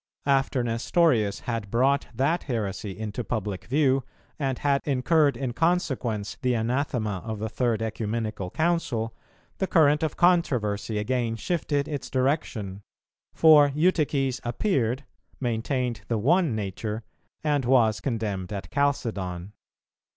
[0.25, 4.03] After Nestorius had brought that heresy into public view,
[4.39, 9.13] and had incurred in consequence the anathema of the Third Ecumenical Council,
[9.59, 12.81] the current of controversy again shifted its direction;
[13.35, 15.05] for Eutyches appeared,
[15.39, 17.03] maintained the One Nature,
[17.43, 19.51] and was condemned at Chalcedon.